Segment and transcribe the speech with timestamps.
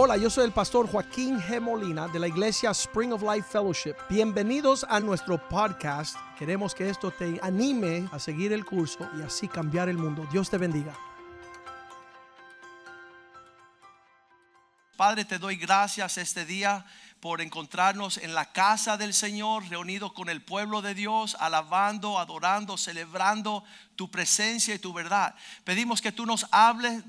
[0.00, 1.60] Hola, yo soy el pastor Joaquín G.
[1.60, 3.96] Molina de la iglesia Spring of Life Fellowship.
[4.08, 6.16] Bienvenidos a nuestro podcast.
[6.38, 10.24] Queremos que esto te anime a seguir el curso y así cambiar el mundo.
[10.30, 10.96] Dios te bendiga.
[14.96, 16.86] Padre, te doy gracias este día
[17.18, 22.76] por encontrarnos en la casa del Señor, reunidos con el pueblo de Dios, alabando, adorando,
[22.76, 23.64] celebrando
[23.96, 25.34] tu presencia y tu verdad.
[25.64, 27.02] Pedimos que tú nos hables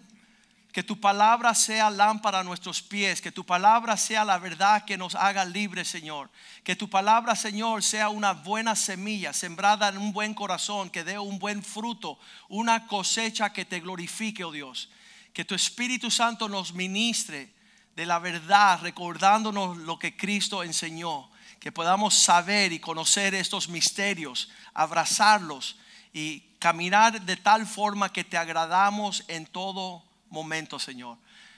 [0.72, 4.98] que tu palabra sea lámpara a nuestros pies, que tu palabra sea la verdad que
[4.98, 6.30] nos haga libres, Señor.
[6.64, 11.18] Que tu palabra, Señor, sea una buena semilla sembrada en un buen corazón, que dé
[11.18, 12.20] un buen fruto,
[12.50, 14.90] una cosecha que te glorifique, oh Dios.
[15.34, 17.52] Que tu Espíritu Santo nos ministre
[17.96, 21.32] de la verdad, recordándonos lo que Cristo enseñó.
[21.60, 25.78] Que podamos saber y conocer estos misterios, abrazarlos
[26.14, 31.18] y caminar de tal forma que te agradamos en todo momento, Señor.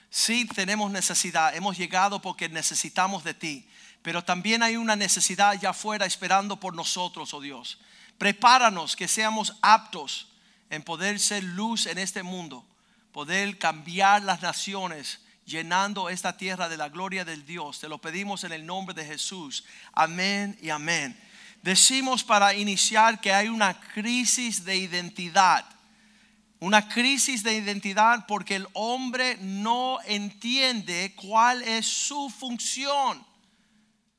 [0.10, 3.68] Sí tenemos necesidad, hemos llegado porque necesitamos de ti,
[4.02, 7.80] pero también hay una necesidad allá afuera esperando por nosotros, oh Dios.
[8.18, 10.28] Prepáranos que seamos aptos
[10.70, 12.66] en poder ser luz en este mundo,
[13.12, 17.80] poder cambiar las naciones, llenando esta tierra de la gloria del Dios.
[17.80, 19.63] Te lo pedimos en el nombre de Jesús.
[19.94, 21.18] Amén y amén.
[21.62, 25.66] Decimos para iniciar que hay una crisis de identidad
[26.62, 33.26] una crisis de identidad porque el hombre no entiende cuál es su función.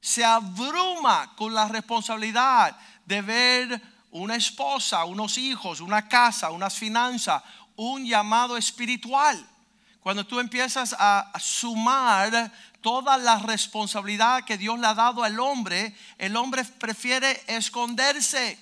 [0.00, 2.76] Se abruma con la responsabilidad
[3.06, 7.44] de ver una esposa, unos hijos, una casa, unas finanzas,
[7.76, 9.48] un llamado espiritual.
[10.00, 15.96] Cuando tú empiezas a sumar toda la responsabilidad que Dios le ha dado al hombre,
[16.18, 18.58] el hombre prefiere esconderse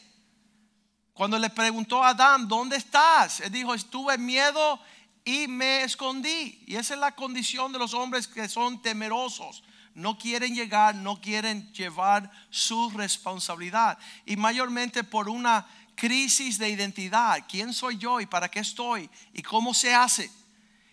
[1.21, 3.41] cuando le preguntó a Adán, ¿dónde estás?
[3.41, 4.81] Él dijo, estuve miedo
[5.23, 6.65] y me escondí.
[6.67, 9.63] Y esa es la condición de los hombres que son temerosos.
[9.95, 13.99] No quieren llegar, no quieren llevar su responsabilidad.
[14.25, 17.45] Y mayormente por una crisis de identidad.
[17.47, 19.11] ¿Quién soy yo y para qué estoy?
[19.35, 20.33] ¿Y cómo se hace?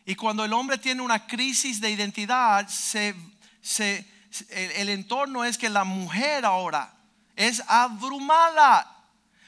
[0.05, 4.05] Y cuando el hombre tiene una crisis de identidad, el,
[4.49, 6.93] el entorno es que la mujer ahora
[7.37, 8.96] es abrumada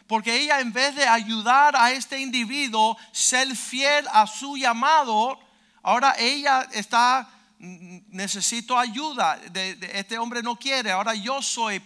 [0.09, 5.39] porque ella en vez de ayudar a este individuo, ser fiel a su llamado,
[5.83, 11.79] ahora ella está, mm, necesito ayuda, de, este hombre no quiere, ahora yo soy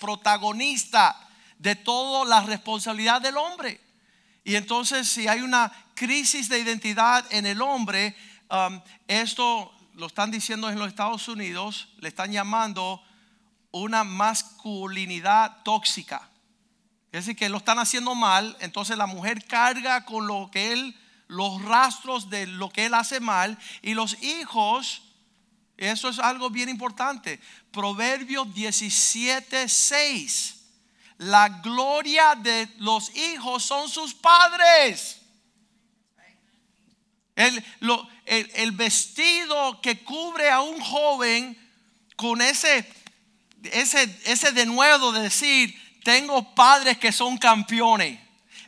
[0.00, 1.28] protagonista
[1.58, 3.78] de toda la responsabilidad del hombre.
[4.42, 8.16] Y entonces si hay una crisis de identidad en el hombre,
[8.48, 13.02] um, esto lo están diciendo en los Estados Unidos, le están llamando
[13.70, 16.30] una masculinidad tóxica.
[17.12, 20.94] Es decir, que lo están haciendo mal, entonces la mujer carga con lo que él,
[21.28, 25.02] los rastros de lo que él hace mal, y los hijos,
[25.76, 27.40] eso es algo bien importante.
[27.70, 30.56] Proverbios 17, 6.
[31.18, 35.20] La gloria de los hijos son sus padres.
[37.34, 37.62] El,
[38.24, 41.56] el, vestido que cubre a un joven
[42.16, 42.90] con ese,
[43.62, 48.20] ese, ese denuedo de decir, tengo padres que son campeones.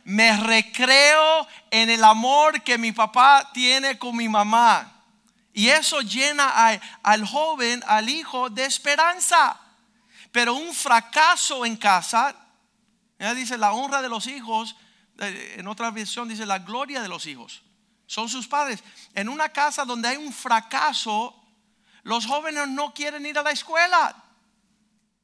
[0.03, 5.05] Me recreo en el amor que mi papá tiene con mi mamá.
[5.53, 6.51] Y eso llena
[7.01, 9.57] al joven, al hijo, de esperanza.
[10.33, 12.35] Pero un fracaso en casa,
[13.17, 14.75] ella dice la honra de los hijos,
[15.19, 17.61] eh, en otra versión dice la gloria de los hijos.
[18.05, 18.83] Son sus padres.
[19.15, 21.41] En una casa donde hay un fracaso,
[22.03, 24.25] los jóvenes no quieren ir a la escuela.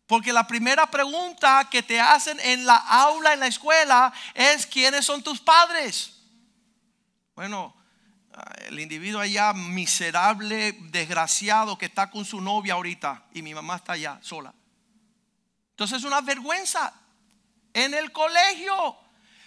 [0.07, 5.05] Porque la primera pregunta que te hacen en la aula, en la escuela, es ¿quiénes
[5.05, 6.13] son tus padres?
[7.35, 7.75] Bueno,
[8.67, 13.93] el individuo allá miserable, desgraciado que está con su novia ahorita y mi mamá está
[13.93, 14.53] allá sola.
[15.71, 16.93] Entonces es una vergüenza
[17.73, 18.97] en el colegio.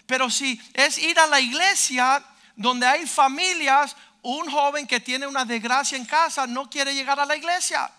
[0.06, 2.24] Pero si es ir a la iglesia
[2.56, 7.26] donde hay familias, un joven que tiene una desgracia en casa no quiere llegar a
[7.26, 7.90] la iglesia.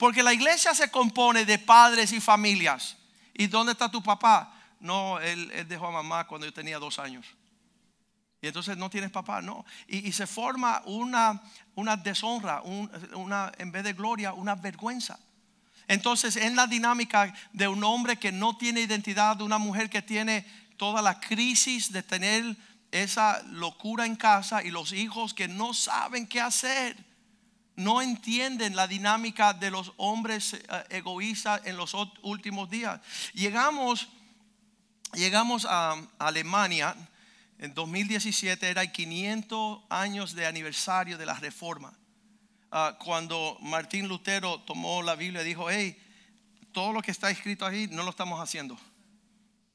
[0.00, 2.96] Porque la iglesia se compone de padres y familias.
[3.34, 4.50] ¿Y dónde está tu papá?
[4.80, 7.26] No, él, dejó a mamá cuando yo tenía dos años.
[8.40, 9.62] Y entonces no tienes papá, no.
[9.86, 11.42] Y, se forma una,
[11.74, 15.20] una deshonra, una, en vez de gloria, una vergüenza.
[15.86, 20.00] Entonces, en la dinámica de un hombre que no tiene identidad, de una mujer que
[20.00, 20.46] tiene
[20.78, 22.56] toda la crisis de tener
[22.90, 27.09] esa locura en casa y los hijos que no saben qué hacer
[27.84, 30.60] no entienden la dinámica de los hombres eh,
[30.90, 33.00] egoístas en los últimos días.
[33.34, 34.08] Llegamos,
[35.14, 36.94] llegamos a Alemania,
[37.58, 41.92] en 2017 era el 500 años de aniversario de la reforma.
[42.70, 45.96] ah, cuando Martín Lutero tomó la Biblia y dijo, hey,
[46.72, 48.78] todo lo que está escrito ahí no lo estamos haciendo.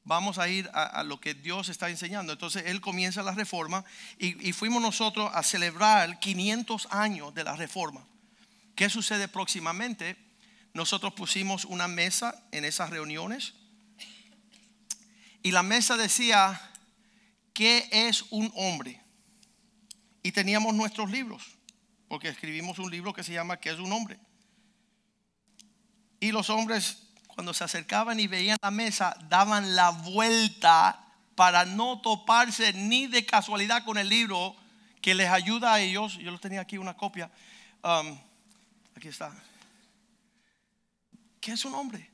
[0.06, 2.32] Vamos a ir a, lo que Dios está enseñando.
[2.32, 3.84] Entonces él comienza la reforma
[4.18, 8.06] y, y fuimos nosotros a celebrar 500 años de la reforma.
[8.76, 10.16] ¿Qué sucede próximamente?
[10.74, 13.54] Nosotros pusimos una mesa en esas reuniones
[15.42, 16.60] y la mesa decía,
[17.52, 19.02] ¿qué es un hombre?
[20.22, 21.42] Y teníamos nuestros libros,
[22.06, 24.20] porque escribimos un libro que se llama ¿Qué es un hombre?
[26.20, 27.05] Y los hombres
[27.36, 31.04] cuando se acercaban y veían la mesa daban la vuelta
[31.36, 34.56] para no toparse ni de casualidad con el libro
[35.00, 36.18] que les ayuda a ellos.
[36.18, 37.30] Yo lo tenía aquí una copia.
[37.84, 38.18] Um,
[38.96, 39.32] aquí está.
[41.40, 42.10] ¿Qué es un hombre?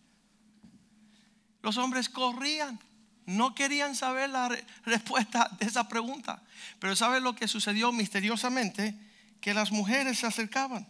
[1.62, 2.78] Los hombres corrían
[3.26, 4.50] no querían saber la
[4.84, 6.42] respuesta de esa pregunta.
[6.78, 8.94] Pero ¿sabe lo que sucedió misteriosamente?
[9.40, 10.86] Que las mujeres se acercaban.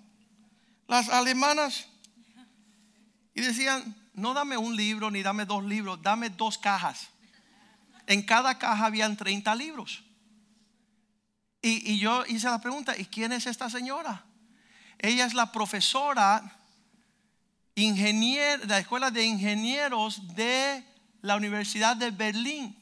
[0.89, 1.87] Las alemanas.
[3.35, 7.09] Y decían, no dame un libro ni dame dos libros, dame dos cajas.
[8.07, 10.03] En cada caja habían 30 libros.
[11.61, 14.25] Y, y yo hice la pregunta, ¿y quién es esta señora?
[14.99, 16.59] Ella es la profesora
[17.75, 20.85] ingenier, de la escuela de ingenieros de
[21.23, 22.77] la Universidad de Berlín,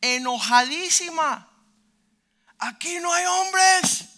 [0.00, 1.48] enojadísima.
[2.58, 4.08] Aquí no hay hombres.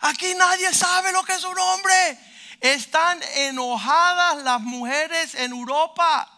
[0.00, 2.18] Aquí nadie sabe lo que es un hombre.
[2.60, 6.30] Están enojadas las mujeres en Europa.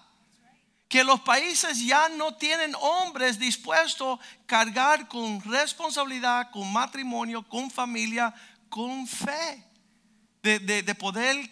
[0.88, 7.70] Que los países ya no tienen hombres dispuestos a cargar con responsabilidad, con matrimonio, con
[7.70, 8.34] familia,
[8.68, 9.64] con fe.
[10.42, 11.48] De, de poder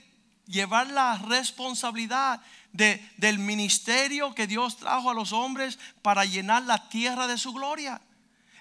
[0.47, 2.41] llevar la responsabilidad
[2.73, 8.01] del ministerio que Dios trajo a los hombres para llenar la tierra de su gloria.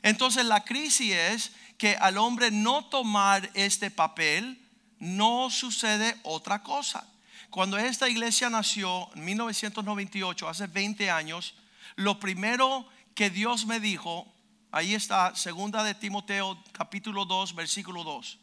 [0.01, 4.68] Entonces la crisis es que al hombre no tomar este papel,
[4.99, 7.07] no sucede otra cosa.
[7.49, 11.55] Cuando esta iglesia nació en 1998, hace 20 años,
[11.95, 14.31] lo primero que Dios me dijo,
[14.71, 18.37] ahí está, segunda de Timoteo capítulo 2, versículo 2.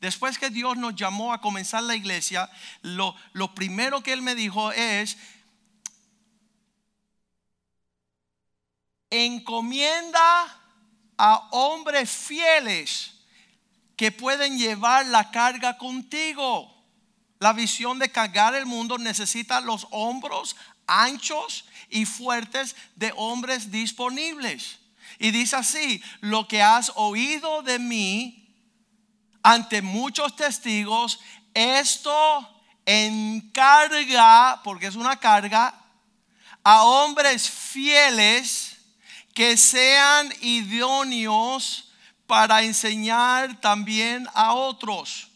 [0.00, 2.48] Después que Dios nos llamó a comenzar la iglesia,
[2.82, 5.16] lo, lo primero que Él me dijo es,
[9.10, 10.60] encomienda
[11.16, 13.15] a hombres fieles
[13.96, 16.72] que pueden llevar la carga contigo.
[17.38, 20.56] La visión de cargar el mundo necesita los hombros
[20.86, 24.78] anchos y fuertes de hombres disponibles.
[25.18, 28.54] Y dice así, lo que has oído de mí
[29.42, 31.20] ante muchos testigos,
[31.54, 35.74] esto encarga, porque es una carga,
[36.62, 38.76] a hombres fieles
[39.34, 41.85] que sean idóneos
[42.26, 45.28] para enseñar también a otros.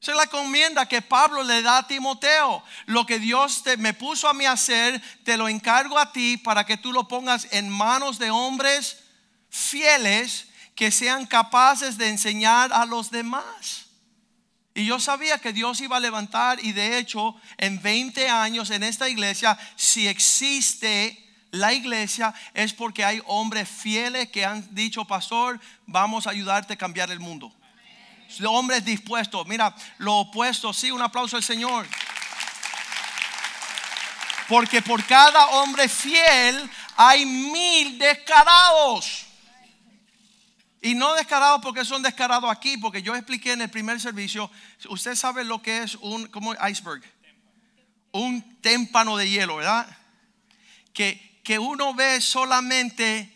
[0.00, 2.62] Esa es la encomienda que Pablo le da a Timoteo.
[2.86, 6.76] Lo que Dios me puso a mí hacer, te lo encargo a ti para que
[6.76, 8.98] tú lo pongas en manos de hombres
[9.50, 10.46] fieles
[10.76, 13.86] que sean capaces de enseñar a los demás.
[14.74, 18.84] Y yo sabía que Dios iba a levantar y de hecho en 20 años en
[18.84, 25.58] esta iglesia, si existe la iglesia, es porque hay hombres fieles que han dicho, pastor,
[25.86, 27.52] vamos a ayudarte a cambiar el mundo.
[28.46, 29.46] Hombres dispuestos.
[29.46, 31.86] Mira, lo opuesto, sí, un aplauso al Señor.
[34.48, 39.26] Porque por cada hombre fiel hay mil descarados.
[40.80, 44.50] Y no descarados porque son descarados aquí, porque yo expliqué en el primer servicio,
[44.88, 47.02] usted sabe lo que es un como iceberg,
[48.12, 49.88] un témpano de hielo, ¿verdad?
[50.92, 53.34] Que, que uno ve solamente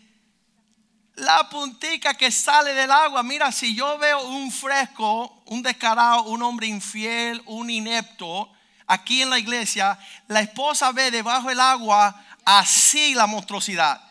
[1.14, 3.22] la puntica que sale del agua.
[3.22, 8.52] Mira, si yo veo un fresco, un descarado, un hombre infiel, un inepto,
[8.86, 14.02] aquí en la iglesia, la esposa ve debajo del agua así la monstruosidad.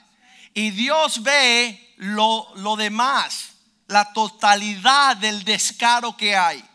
[0.56, 3.52] Y Dios ve lo, demás,
[3.86, 6.66] la totalidad del descaro que hay.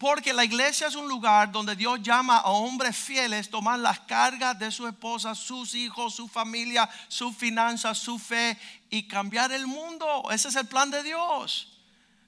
[0.00, 4.58] Porque la iglesia es un lugar donde Dios llama a hombres fieles tomar las cargas
[4.58, 8.56] de su esposa, sus hijos, su familia, su finanzas, su fe
[8.88, 10.24] y cambiar el mundo.
[10.30, 11.68] Ese es el plan de Dios.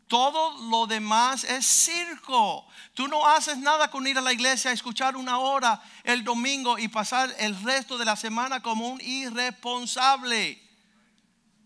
[0.06, 2.66] Todo lo demás es circo.
[2.92, 6.78] Tú no haces nada con ir a la iglesia a escuchar una hora el domingo
[6.78, 10.60] y pasar el resto de la semana como un irresponsable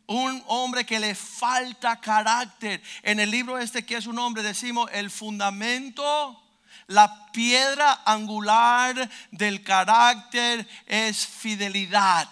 [0.07, 2.83] un hombre que le falta carácter.
[3.03, 6.43] En el libro este que es un hombre decimos el fundamento,
[6.89, 12.29] la piedra angular del carácter es fidelidad.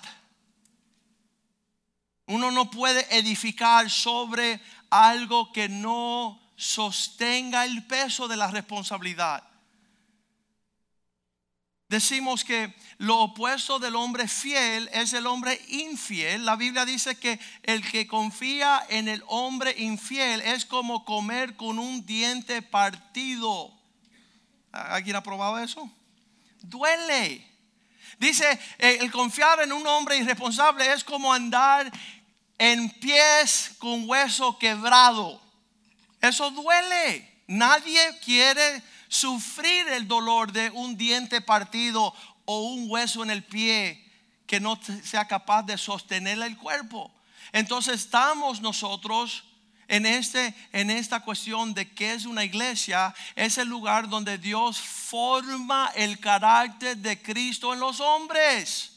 [2.26, 9.42] Uno no puede edificar sobre algo que no sostenga el peso de la responsabilidad.
[11.88, 16.44] Decimos que lo opuesto del hombre fiel es el hombre infiel.
[16.44, 21.78] La Biblia dice que el que confía en el hombre infiel es como comer con
[21.78, 23.70] un diente partido.
[24.72, 25.90] ¿Alguien ha probado eso?
[26.62, 27.46] Duele.
[28.18, 31.92] Dice, eh, el confiar en un hombre irresponsable es como andar
[32.58, 35.40] en pies con hueso quebrado.
[36.20, 37.42] Eso duele.
[37.46, 38.82] Nadie quiere
[39.14, 42.12] sufrir el dolor de un diente partido
[42.44, 44.04] o un hueso en el pie
[44.46, 47.12] que no sea capaz de sostener el cuerpo.
[47.52, 49.44] Entonces estamos nosotros
[49.86, 54.80] en, este, en esta cuestión de qué es una iglesia, es el lugar donde Dios
[54.80, 58.90] forma el carácter de Cristo en los hombres.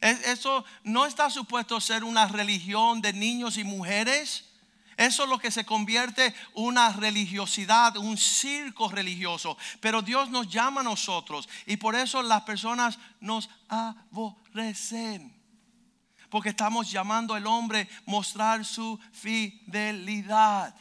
[0.00, 4.44] Eso no está supuesto ser una religión de niños y mujeres.
[4.98, 9.56] Eso es lo que se convierte una religiosidad, un circo religioso.
[9.80, 15.32] Pero Dios nos llama a nosotros y por eso las personas nos aborrecen.
[16.28, 20.74] Porque estamos llamando al hombre mostrar su fidelidad.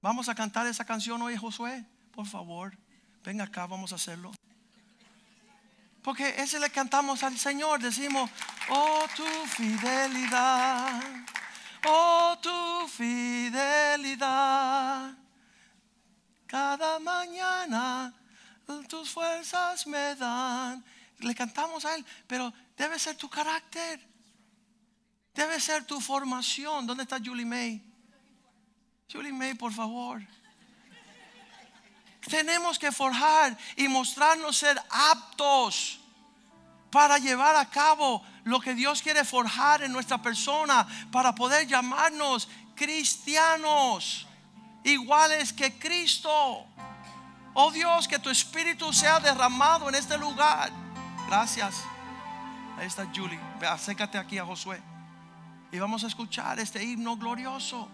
[0.00, 1.84] Vamos a cantar esa canción hoy, Josué.
[2.12, 2.78] Por favor,
[3.24, 4.32] ven acá, vamos a hacerlo.
[6.00, 7.82] Porque ese le cantamos al Señor.
[7.82, 8.30] Decimos,
[8.70, 11.02] oh tu fidelidad,
[11.84, 14.26] oh tu fidelidad.
[16.46, 18.14] Cada mañana
[18.88, 20.84] tus fuerzas me dan.
[21.18, 24.06] Le cantamos a Él, pero Debe ser tu carácter.
[25.34, 26.86] Debe ser tu formación.
[26.86, 27.82] ¿Dónde está Julie May?
[29.10, 30.22] Julie May, por favor.
[32.28, 36.00] Tenemos que forjar y mostrarnos ser aptos
[36.96, 42.48] para llevar a cabo lo que Dios quiere forjar en nuestra persona, para poder llamarnos
[42.74, 44.26] cristianos,
[44.82, 46.64] iguales que Cristo.
[47.52, 50.70] Oh Dios, que tu espíritu sea derramado en este lugar.
[51.26, 51.82] Gracias.
[52.78, 53.38] Ahí está Julie.
[53.68, 54.80] acércate aquí a Josué.
[55.72, 57.90] Y vamos a escuchar este himno glorioso.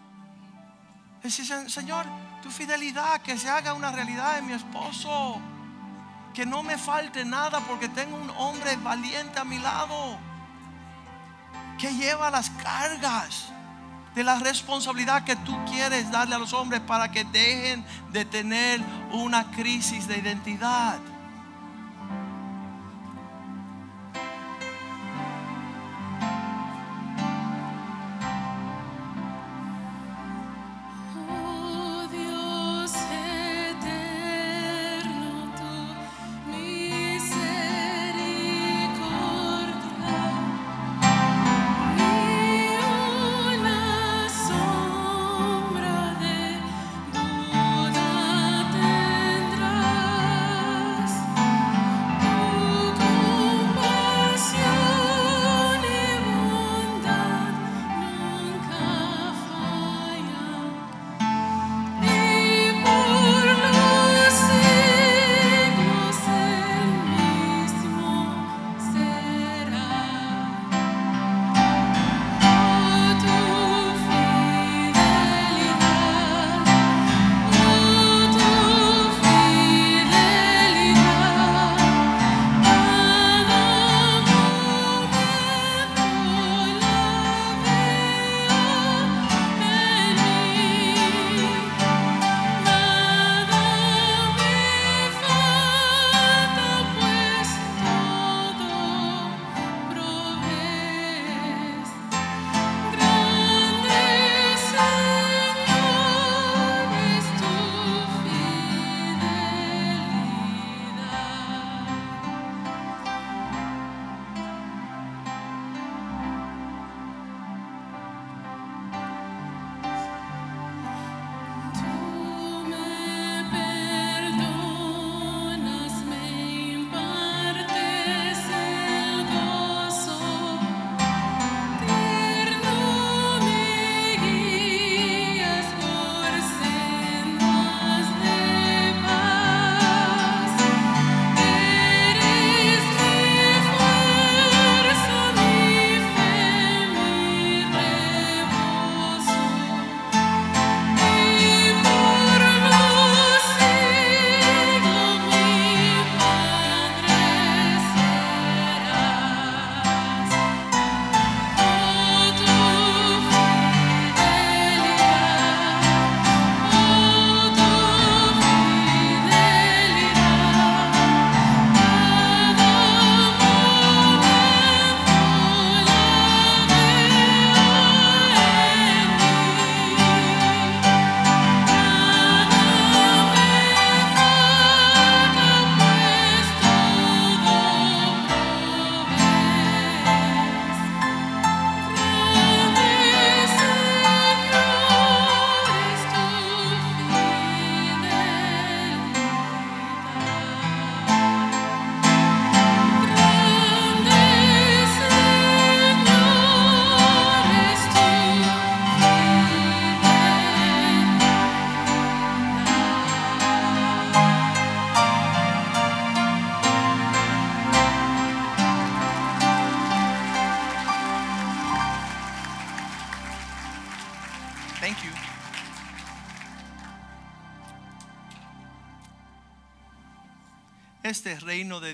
[1.24, 2.06] Dice, Señor,
[2.40, 5.40] tu fidelidad, que se haga una realidad en mi esposo.
[6.34, 10.18] Que no me falte nada porque tengo un hombre valiente a mi lado.
[11.78, 13.52] Que lleva las cargas
[14.14, 18.80] de la responsabilidad que tú quieres darle a los hombres para que dejen de tener
[19.10, 20.98] una crisis de identidad.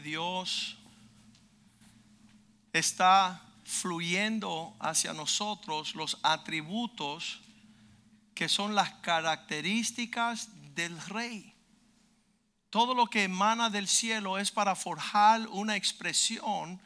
[0.01, 0.77] Dios
[2.73, 7.41] está fluyendo hacia nosotros los atributos
[8.35, 11.55] que son las características del rey.
[12.71, 16.81] Todo lo que emana del cielo es para forjar una expresión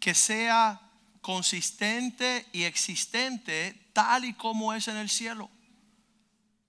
[0.00, 0.80] que sea
[1.20, 5.50] consistente y existente tal y como es en el cielo.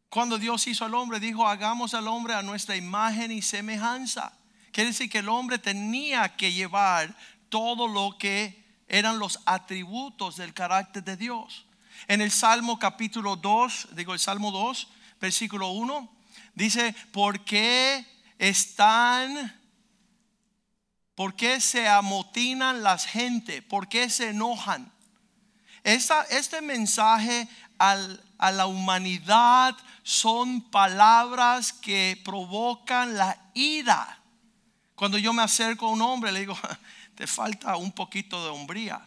[0.10, 4.34] Cuando Dios hizo al hombre, dijo, hagamos al hombre a nuestra imagen y semejanza.
[4.80, 7.14] Quiere decir que el hombre tenía que llevar
[7.50, 11.66] todo lo que eran los atributos del carácter de Dios.
[12.08, 14.88] En el Salmo capítulo 2, digo el Salmo 2,
[15.20, 16.10] versículo 1,
[16.56, 18.06] dice, ¿por qué
[18.38, 19.54] están,
[21.14, 23.62] por qué se amotinan las gente?
[23.62, 24.94] ¿Por qué se enojan?
[25.84, 34.19] este mensaje a la humanidad son palabras que provocan la ira.
[35.00, 36.60] Cuando yo me acerco a un hombre, le digo,
[37.16, 39.00] te falta un poquito de hombría.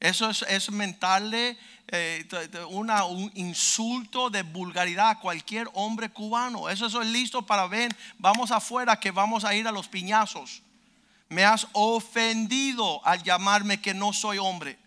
[0.00, 2.26] Eso es, es mentarle eh,
[2.68, 6.68] una, un insulto de vulgaridad a cualquier hombre cubano.
[6.68, 10.64] Eso es listo para ver, vamos afuera que vamos a ir a los piñazos.
[11.28, 14.80] Me has ofendido al llamarme que no soy hombre.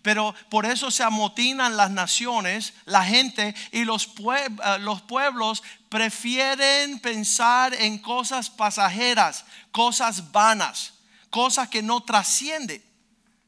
[0.00, 5.62] Pero por eso se amotinan las naciones, la gente y los, eh, los pueblos
[5.94, 10.94] prefieren pensar en cosas pasajeras, cosas vanas,
[11.30, 12.82] cosas que no trascienden.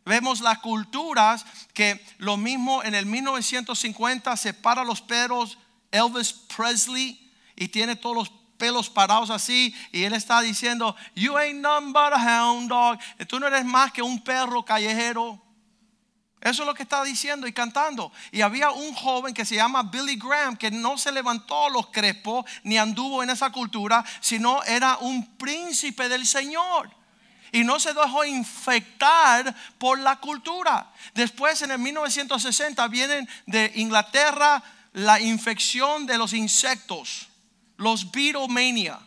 [0.05, 5.59] Vemos las culturas que lo mismo en el 1950 se para los pelos
[5.91, 11.61] Elvis Presley y tiene todos los pelos parados así y él está diciendo, you ain't
[11.61, 13.01] none but a hound dog.
[13.27, 15.43] Tú no eres más que un perro callejero.
[16.41, 18.13] Eso es lo que estaba diciendo y cantando.
[18.31, 22.45] Y había un joven que se llama Billy Graham que no se levantó los crespos
[22.63, 26.91] ni anduvo en esa cultura, sino era un príncipe del Señor.
[27.53, 30.93] Y no se dejó infectar por la cultura.
[31.15, 37.29] Después en el 1960 vienen de Inglaterra la infección de los insectos,
[37.77, 38.99] los Beatlemania.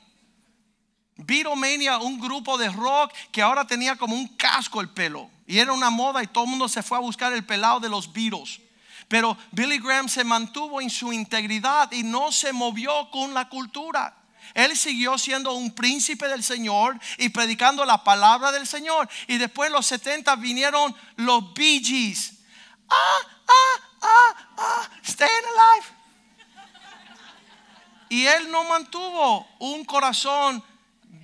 [1.22, 5.30] Beatlemania, un grupo de rock que ahora tenía como un casco el pelo.
[5.46, 7.90] Y era una moda y todo el mundo se fue a buscar el pelado de
[7.90, 8.62] los Beatles.
[9.10, 14.16] Pero Billy Graham se mantuvo en su integridad y no se movió con la cultura.
[14.54, 19.10] Él siguió siendo un príncipe del Señor y predicando la palabra del Señor.
[19.28, 22.34] Y después en los 70 vinieron los Bee Gees.
[22.88, 26.00] Ah, ah, ah, ah, staying alive.
[28.10, 30.64] Y él no mantuvo un corazón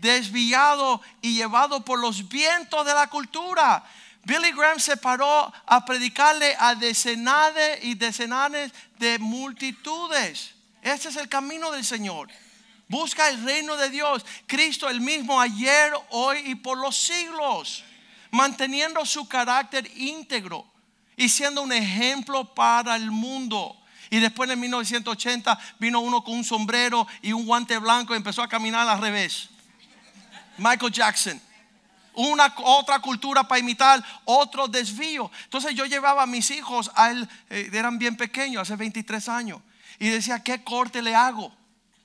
[0.06, 3.84] desviado y llevado por los vientos de la cultura.
[4.24, 8.52] Billy Graham se paró a predicarle a decenas y decenas
[8.98, 10.56] de multitudes.
[10.82, 12.30] Este es el camino del Señor.
[12.88, 14.26] Busca el reino de Dios.
[14.48, 17.84] Cristo el mismo ayer, hoy y por los siglos.
[18.32, 20.66] Manteniendo su carácter íntegro
[21.18, 23.76] y siendo un ejemplo para el mundo.
[24.10, 28.42] Y después en 1980 vino uno con un sombrero y un guante blanco y empezó
[28.42, 29.50] a caminar al revés.
[30.58, 31.42] Michael Jackson
[32.16, 35.30] una otra cultura para imitar otro desvío.
[35.44, 39.62] Entonces yo llevaba a mis hijos, a él, eh, eran bien pequeños, hace 23 años,
[40.00, 41.54] y decía, ¿qué corte le hago?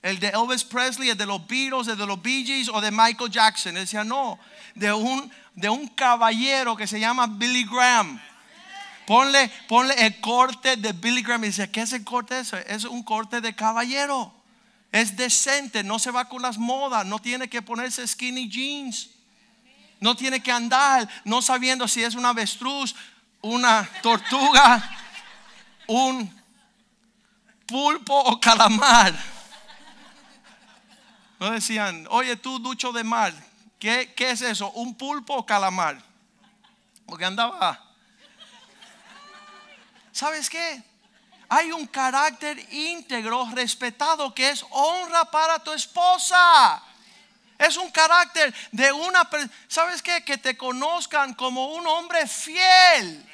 [0.03, 2.91] ¿El de Elvis Presley, el de los Beatles, el de los Bee Gees o de
[2.91, 3.77] Michael Jackson?
[3.77, 4.39] Él decía, no,
[4.75, 8.21] de un, de un caballero que se llama Billy Graham.
[9.07, 11.45] Ponle, ponle el corte de Billy Graham.
[11.45, 12.57] Y dice, ¿qué es el corte de eso?
[12.57, 14.33] Es un corte de caballero.
[14.93, 19.11] Es decente, no se va con las modas, no tiene que ponerse skinny jeans.
[20.01, 22.95] No tiene que andar no sabiendo si es una avestruz,
[23.43, 24.83] una tortuga,
[25.87, 26.43] un
[27.67, 29.15] pulpo o calamar.
[31.39, 33.33] No decían, oye tú ducho de mar,
[33.79, 34.71] ¿qué, qué es eso?
[34.73, 36.03] ¿Un pulpo o calamar?
[37.07, 37.87] Porque andaba...
[40.13, 40.83] ¿Sabes qué?
[41.53, 46.81] Hay un carácter íntegro, respetado, que es honra para tu esposa.
[47.59, 49.29] Es un carácter de una,
[49.67, 50.25] ¿sabes qué?
[50.25, 53.27] Que te conozcan como un hombre fiel.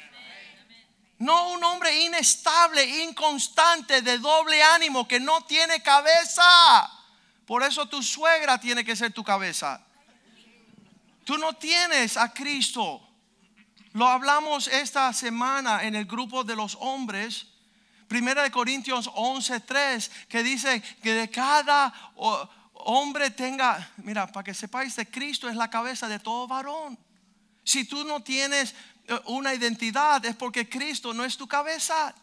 [1.19, 6.91] No un hombre inestable, inconstante, de doble ánimo, que no tiene cabeza.
[7.45, 9.79] Por eso tu suegra tiene que ser tu cabeza.
[11.23, 13.07] Tú no tienes a Cristo.
[13.93, 17.45] Lo hablamos esta semana en el grupo de los hombres.
[18.07, 21.93] Primera de Corintios 11:3 que dice que de cada
[22.73, 26.97] hombre tenga, mira, para que sepáis que Cristo es la cabeza de todo varón.
[27.63, 28.73] Si tú no tienes
[29.07, 32.13] eh, una identidad es porque Cristo no es tu cabeza.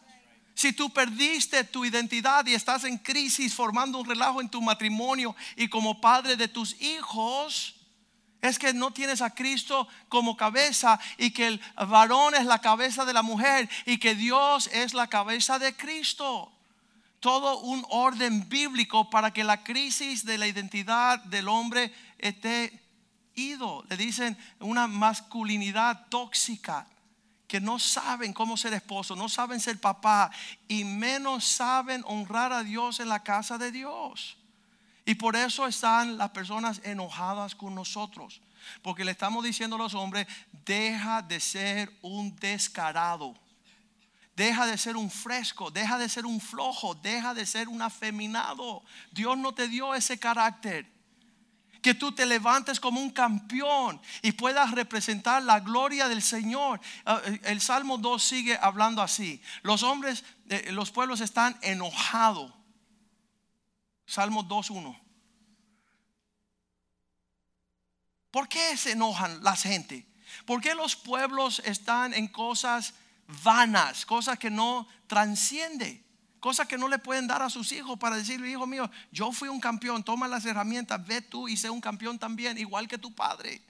[0.55, 5.35] Si tú perdiste tu identidad y estás en crisis formando un relajo en tu matrimonio
[5.55, 7.74] y como padre de tus hijos,
[8.45, 13.03] Es que no tienes a Cristo como cabeza y que el varón es la cabeza
[13.03, 16.51] de la mujer y que Dios es la cabeza de Cristo.
[17.19, 22.81] Todo un orden bíblico para que la crisis de la identidad del hombre esté
[23.33, 23.83] ido.
[23.89, 26.87] Le dicen una masculinidad tóxica
[27.47, 30.29] que no saben cómo ser esposo, no saben ser papá
[30.67, 34.37] y menos saben honrar a Dios en la casa de Dios.
[35.05, 38.41] Y por eso están las personas enojadas con nosotros.
[38.81, 40.25] Porque le estamos diciendo a los hombres,
[40.65, 43.35] deja de ser un descarado.
[44.35, 48.83] Deja de ser un fresco, deja de ser un flojo, deja de ser un afeminado.
[49.11, 50.91] Dios no te dio ese carácter.
[51.83, 56.81] Que tú te levantes como un campeón y puedas representar la gloria del Señor.
[57.05, 59.39] Ah, eh, el Salmo 2 sigue hablando así.
[59.61, 62.51] Los hombres, eh, los pueblos están enojados
[64.05, 65.01] Salmo 2.1.
[68.31, 70.05] ¿Por qué se enojan la gente?
[70.45, 72.93] ¿Por qué los pueblos están en cosas
[73.43, 76.03] vanas, cosas que no transcienden?
[76.39, 79.49] Cosas que no le pueden dar a sus hijos para decirle, hijo mío, yo fui
[79.49, 83.15] un campeón, toma las herramientas, ve tú y sé un campeón también, igual que tu
[83.15, 83.61] padre.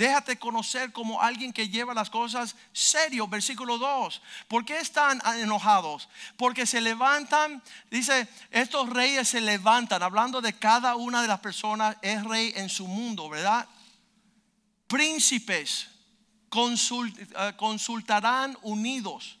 [0.00, 3.28] Déjate conocer como alguien que lleva las cosas serio.
[3.28, 4.22] Versículo 2.
[4.48, 6.08] ¿Por qué están enojados?
[6.38, 11.98] Porque se levantan, dice, estos reyes se levantan, hablando de cada una de las personas,
[12.00, 13.68] es rey en su mundo, ¿verdad?
[14.86, 15.88] Príncipes
[16.50, 19.38] eh, consultarán unidos.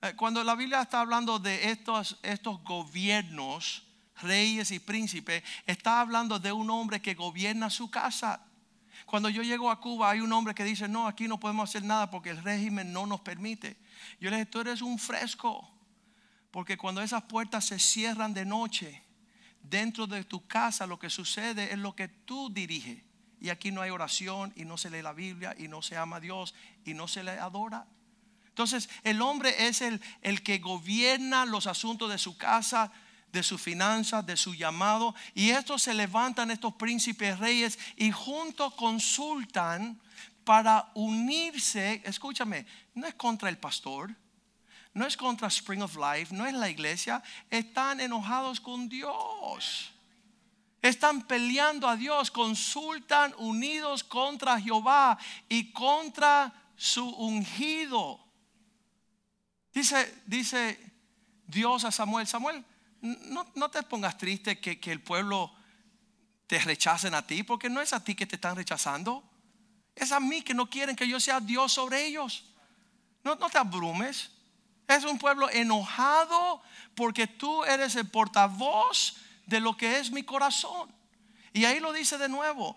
[0.00, 3.82] Eh, cuando la Biblia está hablando de estos, estos gobiernos,
[4.22, 8.47] reyes y príncipes, está hablando de un hombre que gobierna su casa
[9.08, 11.82] cuando yo llego a Cuba hay un hombre que dice, no, aquí no podemos hacer
[11.82, 13.78] nada porque el régimen no nos permite.
[14.20, 15.66] Yo le dije, tú eres un fresco,
[16.50, 19.02] porque cuando esas puertas se cierran de noche,
[19.62, 23.02] dentro de tu casa lo que sucede es lo que tú diriges.
[23.40, 26.16] Y aquí no hay oración y no se lee la Biblia y no se ama
[26.16, 27.86] a Dios y no se le adora.
[28.48, 32.92] Entonces el hombre es el, el que gobierna los asuntos de su casa
[33.32, 35.14] de su finanzas, de su llamado.
[35.34, 40.00] Y estos se levantan, estos príncipes reyes, y juntos consultan
[40.44, 42.00] para unirse.
[42.04, 44.14] Escúchame, no es contra el pastor,
[44.94, 47.22] no es contra Spring of Life, no es la iglesia.
[47.50, 49.92] Están enojados con Dios.
[50.80, 58.20] Están peleando a Dios, consultan unidos contra Jehová y contra su ungido.
[59.74, 60.92] Dice, dice
[61.46, 62.64] Dios a Samuel, Samuel,
[63.00, 65.52] no, te pongas triste que, el pueblo
[66.46, 69.22] te rechacen a ti, porque no es a ti que te están rechazando,
[69.94, 72.44] es a mí que no quieren que yo sea Dios sobre ellos.
[73.24, 74.30] No, no te abrumes.
[74.86, 76.62] Es un pueblo enojado
[76.94, 80.92] porque tú eres el portavoz de lo que es mi corazón.
[81.52, 82.76] Y ahí lo dice de nuevo,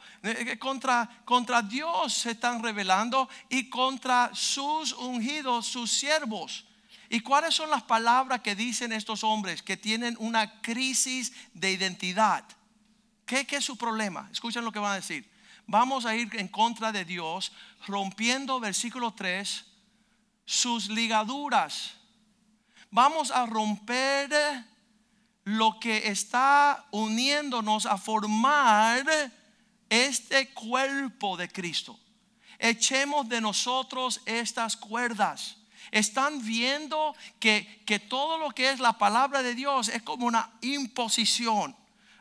[0.59, 6.65] contra, contra Dios se están rebelando y contra sus ungidos, sus siervos.
[7.13, 12.45] ¿Y cuáles son las palabras que dicen estos hombres que tienen una crisis de identidad?
[13.25, 14.29] ¿Qué, es su problema?
[14.31, 15.29] Escuchen lo que van a decir.
[15.67, 17.51] Vamos a ir en contra de Dios,
[17.85, 19.65] rompiendo versículo 3,
[20.45, 21.95] sus ligaduras.
[22.91, 24.65] Vamos a romper
[25.43, 29.05] lo que está uniéndonos a formar
[29.89, 31.99] este cuerpo de Cristo.
[32.57, 35.57] Echemos de nosotros estas cuerdas
[35.89, 40.51] están viendo que, que todo lo que es la palabra de Dios es como una
[40.61, 41.75] imposición.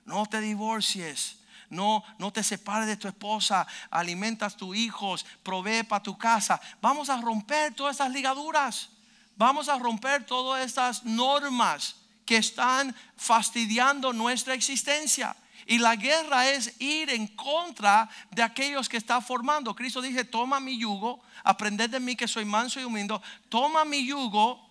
[0.04, 1.36] No te divorcies.
[1.70, 6.60] No, no te separes de tu esposa, alimentas tus hijos, provee para tu casa.
[6.80, 8.88] Vamos a romper todas estas ligaduras.
[9.36, 11.94] Vamos a romper todas estas normas
[12.26, 15.34] que están fastidiando nuestra existencia.
[15.66, 19.74] Y la guerra es ir en contra de aquellos que está formando.
[19.74, 23.20] Cristo dice, toma mi yugo, aprended de mí que soy manso y humilde.
[23.48, 24.68] Toma mi yugo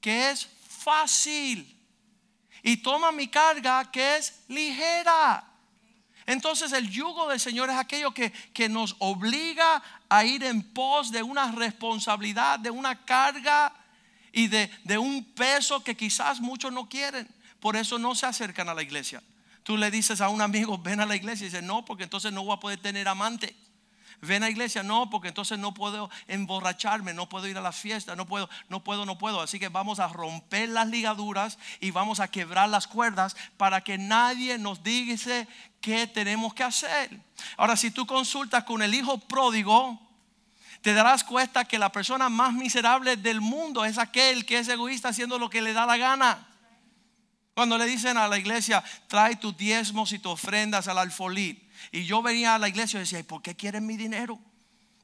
[0.00, 1.72] que es fácil.
[2.62, 5.44] Y toma mi carga que es ligera.
[6.26, 11.12] Entonces el yugo del Señor es aquello que, que nos obliga a ir en pos
[11.12, 13.72] de una responsabilidad, de una carga
[14.32, 17.28] y de, de un peso que quizás muchos no quieren.
[17.60, 19.22] Por eso no se acercan a la iglesia.
[19.66, 22.32] Tú le dices a un amigo, ven a la iglesia y dice, no, porque entonces
[22.32, 23.56] no voy a poder tener amante.
[24.20, 27.72] Ven a la iglesia, no, porque entonces no puedo emborracharme, no puedo ir a la
[27.72, 29.40] fiesta, no puedo, no puedo, no puedo.
[29.40, 33.98] Así que vamos a romper las ligaduras y vamos a quebrar las cuerdas para que
[33.98, 35.16] nadie nos diga
[35.80, 37.20] qué tenemos que hacer.
[37.56, 40.00] Ahora, si tú consultas con el hijo pródigo,
[40.80, 45.08] te darás cuenta que la persona más miserable del mundo es aquel que es egoísta
[45.08, 46.46] haciendo lo que le da la gana.
[47.56, 51.66] Cuando le dicen a la iglesia, trae tus diezmos y tus ofrendas al alfolí.
[51.90, 54.38] Y yo venía a la iglesia y decía, ¿por qué quieren mi dinero?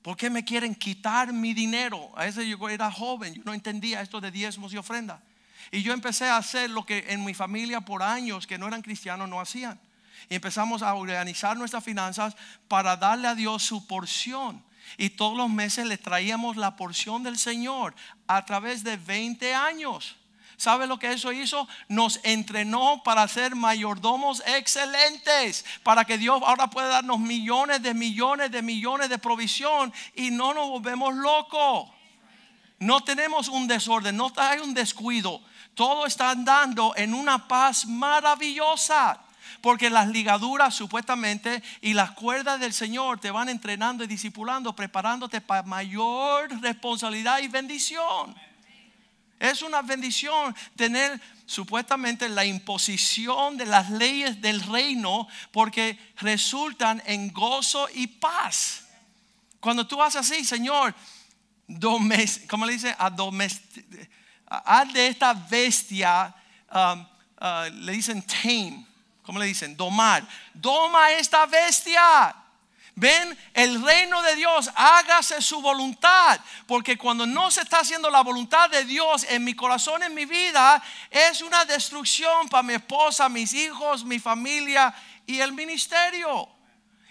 [0.03, 2.13] ¿Por qué me quieren quitar mi dinero?
[2.15, 5.19] A ese yo era joven, yo no entendía esto de diezmos y ofrendas.
[5.71, 8.83] Y yo empecé a hacer lo que en mi familia por años que no eran
[8.83, 9.81] cristianos no hacían.
[10.29, 12.37] Y empezamos a organizar nuestras finanzas
[12.69, 14.63] para darle a Dios su porción.
[14.99, 17.95] Y todos los meses le traíamos la porción del Señor
[18.27, 20.19] a través de 20 años.
[20.63, 21.67] ¿Sabe lo que eso hizo?
[21.89, 28.53] Nos entrenó para ser mayordomos excelentes, para que Dios ahora pueda darnos millones de millones
[28.53, 31.91] de millones de provisión y no nos volvemos locos.
[32.79, 35.43] No tenemos un desorden, no hay un descuido.
[35.75, 39.21] Todo está andando en una paz maravillosa.
[39.63, 45.41] Porque las ligaduras supuestamente y las cuerdas del Señor te van entrenando y discipulando, preparándote
[45.41, 48.52] para mayor responsabilidad y bendición.
[49.43, 57.33] Es una bendición tener supuestamente la imposición de las leyes del reino porque resultan en
[57.33, 58.85] gozo y paz.
[59.59, 60.95] Cuando tú haces así, Señor,
[62.49, 62.95] ¿cómo le dice?
[64.47, 66.33] haz de esta bestia,
[66.73, 67.01] um,
[67.41, 68.87] uh, le dicen tame
[69.25, 69.77] ¿cómo le dicen?
[69.77, 70.25] Domar.
[70.55, 72.33] Doma esta bestia.
[72.95, 76.39] Ven, el reino de Dios, hágase su voluntad.
[76.67, 80.27] Porque cuando no se está haciendo la voluntad de Dios en mi corazón, en mi
[80.27, 84.95] vida, es una destrucción para mi esposa, mis hijos, mi familia
[85.27, 86.49] y el ministerio.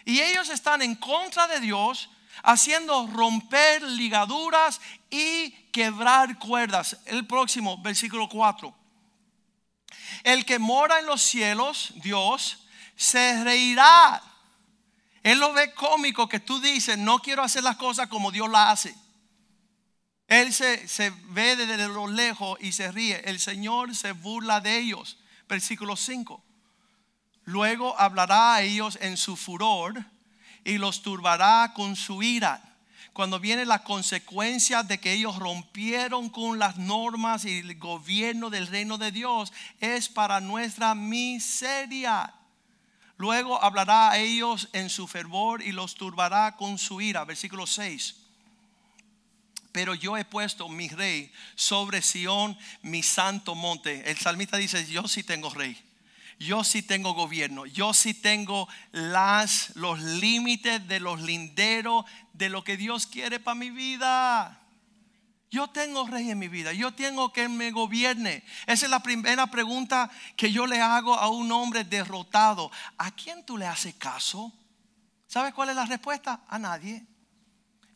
[0.06, 2.10] Y ellos están en contra de Dios,
[2.44, 6.98] haciendo romper ligaduras y quebrar cuerdas.
[7.06, 8.74] El próximo, versículo 4.
[10.24, 12.66] El que mora en los cielos, Dios,
[12.96, 14.22] se reirá.
[15.24, 18.70] Él lo ve cómico que tú dices, no quiero hacer las cosas como Dios las
[18.70, 18.96] hace.
[20.28, 23.22] Él se, se, ve desde lo lejos y se ríe.
[23.26, 25.18] El Señor se burla de ellos.
[25.50, 26.44] Versículo 5.
[27.44, 30.06] Luego hablará a ellos en su furor
[30.64, 32.72] y los turbará con su ira
[33.14, 38.68] cuando viene la consecuencia de que ellos rompieron con las normas y el gobierno del
[38.68, 42.34] reino de Dios, es para nuestra miseria.
[43.22, 47.24] Luego hablará a ellos en su fervor y los turbará con su ira.
[47.24, 48.16] Versículo 6.
[49.72, 54.10] Pero yo he puesto mi rey sobre Sión, mi santo monte.
[54.10, 55.80] El salmista dice, yo sí tengo rey
[56.40, 62.64] yo sí tengo gobierno, yo sí tengo las, los límites de los linderos de lo
[62.64, 64.61] que Dios quiere para mi vida.
[65.52, 68.46] Yo tengo rey en mi vida, yo tengo que me gobierne.
[68.68, 72.72] Esa es la primera pregunta que yo le hago a un hombre derrotado.
[72.98, 74.54] ¿A quién tú le haces caso?
[75.28, 76.46] ¿Sabes cuál es la respuesta?
[76.48, 77.06] A nadie.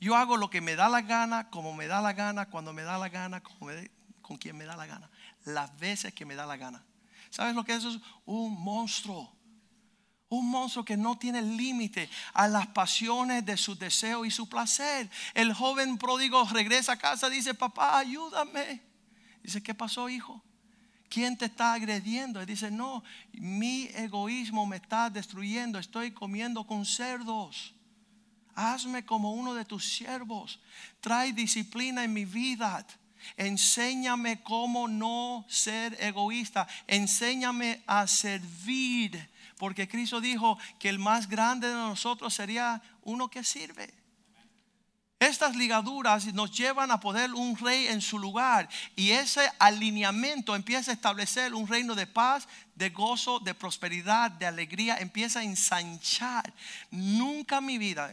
[0.02, 2.82] Yo hago lo que me da la gana, como me da la gana, cuando me
[2.84, 5.10] da la gana, con quien me da la gana,
[5.46, 6.84] las veces que me da la gana.
[7.30, 8.02] ¿Sabes lo que es eso?
[8.26, 9.35] Un monstruo.
[10.30, 15.10] Un monstruo que no tiene límite a las pasiones de su deseo y su placer.
[15.34, 18.82] El joven pródigo regresa a casa dice, papá, ayúdame.
[19.44, 20.44] Dice, ¿qué pasó, hijo?
[21.10, 22.42] ¿Quién te está agrediendo?
[22.42, 25.78] Y dice, no, mi egoísmo me está destruyendo.
[25.80, 27.76] Estoy comiendo con cerdos.
[28.56, 30.60] Hazme como uno de tus siervos.
[31.02, 32.86] Trae disciplina en mi vida.
[33.38, 36.68] Enséñame cómo no ser egoísta.
[36.88, 39.30] Enséñame a servir.
[39.58, 43.94] Porque Cristo dijo que el más grande de nosotros sería uno que sirve.
[45.18, 50.92] Estas ligaduras nos llevan a poner un rey en su lugar y ese alineamiento empieza
[50.92, 56.54] a establecer un reino de paz, de gozo, de prosperidad, de alegría, empieza a ensanchar.
[56.92, 58.12] Nunca en mi vida,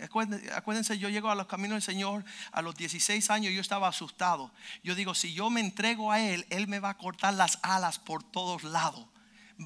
[0.54, 4.52] acuérdense, yo llego a los caminos del Señor a los 16 años, yo estaba asustado.
[4.84, 7.98] Yo digo, si yo me entrego a Él, Él me va a cortar las alas
[7.98, 9.11] por todos lados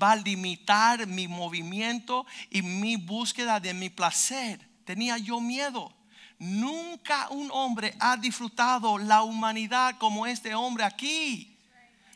[0.00, 4.60] va a limitar mi movimiento y mi búsqueda de mi placer.
[4.84, 5.92] Tenía yo miedo.
[6.38, 11.56] Nunca un hombre ha disfrutado la humanidad como este hombre aquí.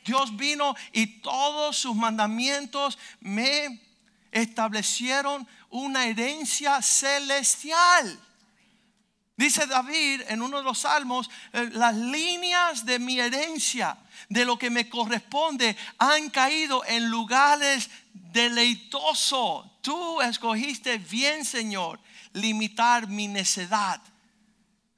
[0.05, 3.81] Dios vino y todos sus mandamientos me
[4.31, 8.19] establecieron una herencia celestial.
[9.41, 13.97] Dice David en uno de los salmos, eh, las líneas de mi herencia,
[14.29, 19.67] de lo que me corresponde, han caído en lugares deleitosos.
[19.81, 21.99] Tú escogiste bien, Señor,
[22.33, 24.01] limitar mi necedad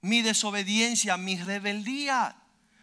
[0.03, 2.37] mi desobediencia, mi rebeldía.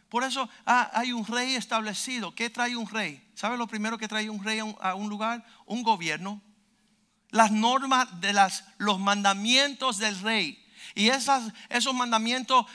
[0.10, 2.34] Por eso ah, hay un rey establecido.
[2.34, 3.22] ¿Qué trae un rey?
[3.36, 5.46] ¿Sabe lo primero que trae un rey a un, lugar?
[5.66, 6.42] Un gobierno.
[7.30, 10.66] Las normas de las, los mandamientos del rey.
[10.96, 12.66] Y esas, esos mandamientos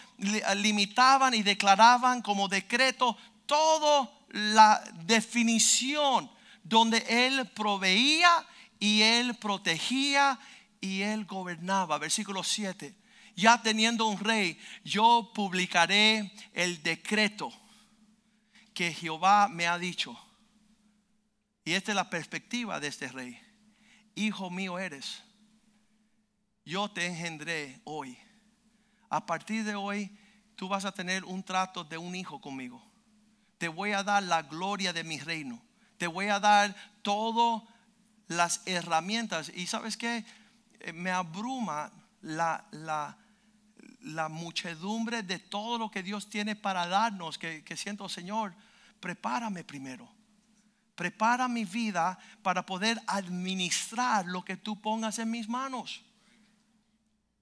[0.57, 6.31] limitaban y declaraban como decreto toda la definición
[6.63, 8.47] donde Él proveía
[8.81, 10.39] y Él protegía
[10.81, 11.99] y Él gobernaba.
[11.99, 12.95] Versículo 7.
[13.37, 17.53] Ya teniendo un rey, yo publicaré el decreto
[18.73, 20.19] que Jehová me ha dicho.
[21.65, 23.41] Y esta es la perspectiva de este rey.
[24.15, 25.23] Hijo mío eres.
[26.65, 28.19] Yo te engendré hoy.
[29.11, 30.11] A partir de hoy,
[30.57, 32.83] tú vas a tener un trato de un hijo conmigo.
[33.59, 35.63] Te voy a dar la gloria de mi reino.
[35.99, 37.63] Te voy a dar todas
[38.29, 39.53] las herramientas.
[39.55, 40.25] Y sabes que
[40.81, 43.19] eh, me abruma la, la,
[44.29, 47.39] muchedumbre de todo lo que Dios tiene para darnos.
[47.39, 48.55] Que siento, Señor,
[49.01, 50.09] prepárame primero.
[50.95, 56.04] Prepara mi vida para poder administrar lo que tú pongas en mis manos.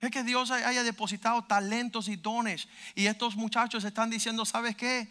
[0.02, 2.66] Es que Dios haya depositado talentos y dones.
[2.96, 5.08] Y estos muchachos están diciendo, ¿sabes qué?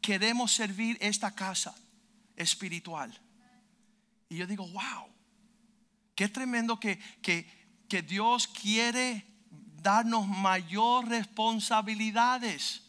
[0.00, 1.72] Queremos servir esta casa
[2.34, 3.16] espiritual.
[4.28, 5.06] Y yo digo, wow,
[6.16, 7.48] qué tremendo que, que,
[7.88, 9.24] que Dios quiere
[9.80, 12.82] darnos mayor responsabilidades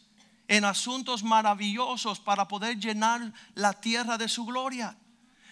[0.48, 4.96] en asuntos maravillosos para poder llenar la tierra de su gloria.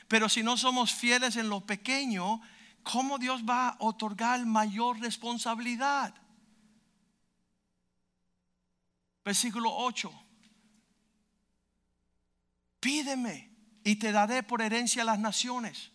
[0.09, 2.41] Pero si no somos fieles en lo pequeño,
[2.83, 6.15] ¿cómo Dios va a otorgar mayor responsabilidad?
[9.25, 10.13] Versículo 8.
[12.81, 13.51] Pídeme
[13.85, 15.91] y te daré por herencia las naciones.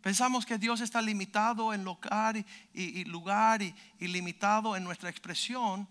[0.00, 5.86] Pensamos que Dios está limitado en lugar y, lugar y, limitado en nuestra expresión,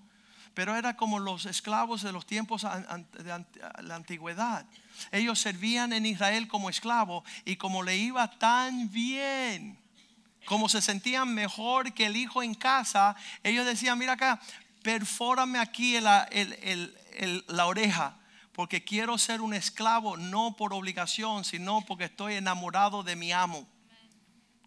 [0.55, 3.45] pero era como los esclavos de los tiempos de
[3.83, 4.65] la antigüedad.
[5.11, 9.77] Ellos servían en Israel como esclavos y como le iba tan bien,
[10.49, 14.41] como se sentían mejor que el hijo en casa, ellos decían, mira acá,
[14.81, 16.27] perfórame aquí la,
[17.67, 18.17] oreja
[18.53, 23.67] porque quiero ser un esclavo no por obligación, sino porque estoy enamorado de mi amo.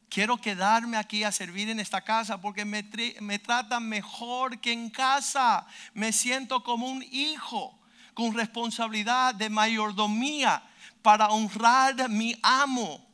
[0.09, 2.89] Quiero quedarme aquí a servir en esta casa porque me,
[3.21, 5.67] me tratan mejor que en casa.
[5.95, 7.77] Me siento como un hijo
[8.15, 10.63] con responsabilidad de mayordomía
[11.03, 13.12] para honrar mi amo.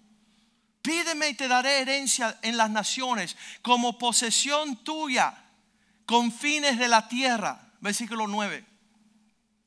[0.83, 5.45] Pídeme y te daré herencia en las naciones como posesión tuya
[6.07, 7.73] con fines de la tierra.
[7.81, 8.65] Versículo 9.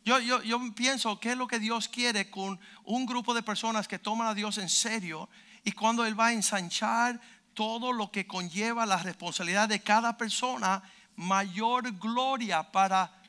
[0.04, 3.88] Yo, yo, yo pienso qué es lo que Dios quiere con un grupo de personas
[3.88, 5.30] que toman a Dios en serio
[5.64, 7.20] y cuando Él va a ensanchar
[7.54, 10.82] todo lo que conlleva la responsabilidad de cada persona,
[11.16, 13.21] mayor gloria para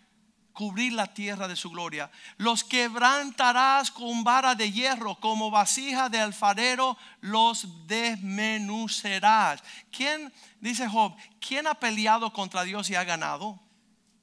[0.52, 2.10] cubrir la tierra de su gloria.
[2.36, 9.62] Los quebrantarás con vara de hierro, como vasija de alfarero, los desmenucerás.
[9.90, 13.60] ¿Quién, dice Job, quién ha peleado contra Dios y ha ganado?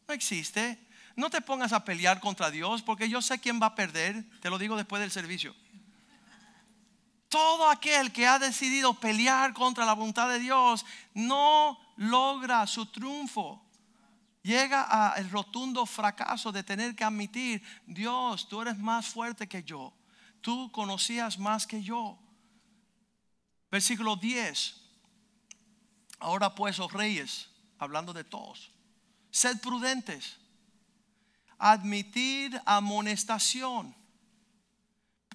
[0.07, 0.79] No existe.
[1.15, 4.23] No te pongas a pelear contra Dios porque yo sé quién va a perder.
[4.39, 5.53] Te lo digo después del servicio.
[7.27, 13.61] Todo aquel que ha decidido pelear contra la voluntad de Dios no logra su triunfo.
[14.41, 19.93] Llega al rotundo fracaso de tener que admitir, Dios, tú eres más fuerte que yo.
[20.41, 22.17] Tú conocías más que yo.
[23.69, 24.75] Versículo 10.
[26.19, 28.71] Ahora pues, oh reyes, hablando de todos,
[29.31, 30.39] sed prudentes
[31.59, 33.93] admitir amonestación.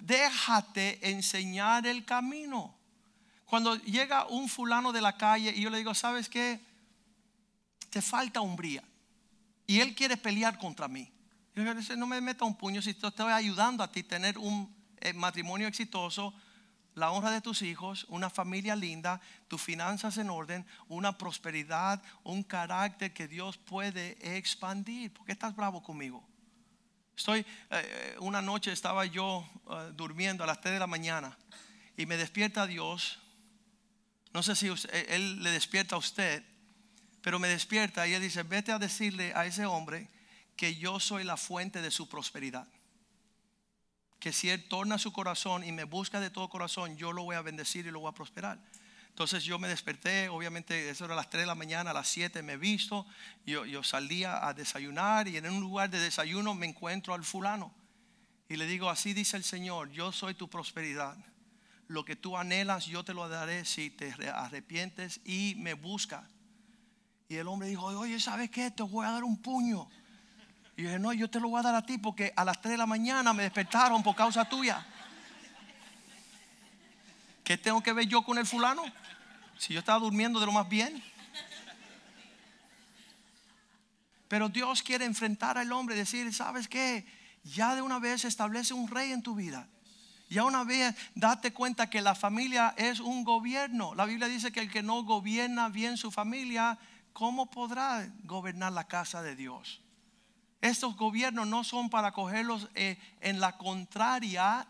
[0.01, 2.75] Déjate enseñar el camino.
[3.45, 6.59] Cuando llega un fulano de la calle y yo le digo, ¿sabes qué?
[7.91, 8.83] Te falta umbría.
[9.67, 11.11] Y él quiere pelear contra mí.
[11.55, 11.63] Yo
[11.95, 15.67] no me meta un puño si te estoy ayudando a ti tener un eh, matrimonio
[15.67, 16.33] exitoso,
[16.95, 22.43] la honra de tus hijos, una familia linda, tus finanzas en orden, una prosperidad, un
[22.43, 25.13] carácter que Dios puede expandir.
[25.13, 26.27] ¿Por qué estás bravo conmigo?
[27.15, 29.47] Estoy, eh, eh, una noche estaba yo
[29.93, 31.37] durmiendo a las 3 de la mañana
[31.95, 33.19] y me despierta Dios.
[34.33, 36.43] No sé si Él le despierta a usted,
[37.25, 40.07] pero me despierta y Él dice, vete a decirle a ese hombre
[40.55, 42.67] que yo soy la fuente de su prosperidad
[44.19, 47.35] que si Él torna su corazón y me busca de todo corazón, yo lo voy
[47.35, 48.59] a bendecir y lo voy a prosperar.
[49.09, 52.07] Entonces yo me desperté, obviamente eso era a las 3 de la mañana, a las
[52.07, 53.05] 7 me he visto,
[53.45, 57.71] yo, salía a desayunar y en un lugar de desayuno me encuentro al fulano.
[58.49, 61.15] Y le digo, así dice el Señor, yo soy tu prosperidad.
[61.87, 66.34] Lo que tú anhelas, yo te lo daré si te arrepientes y me buscas.
[67.27, 68.69] Y el hombre dijo, oye, ¿sabes qué?
[68.69, 69.87] Te voy a dar un puño.
[70.77, 72.61] Y yo dije, no, yo te lo voy a dar a ti porque a las
[72.61, 74.85] 3 de la mañana me despertaron por causa tuya.
[77.43, 78.83] ¿Qué tengo que ver yo con el fulano?
[79.57, 81.01] Si yo estaba durmiendo de lo más bien.
[84.27, 87.05] Pero Dios quiere enfrentar al hombre y decir, ¿sabes qué?
[87.43, 89.67] Ya de una vez establece un rey en tu vida.
[90.29, 93.93] Ya una vez date cuenta que la familia es un gobierno.
[93.93, 96.79] La Biblia dice que el que no gobierna bien su familia,
[97.15, 99.81] ¿cómo podrá gobernar la casa de Dios?
[100.59, 104.67] Estos gobiernos no son para cogerlos eh, en la contraria,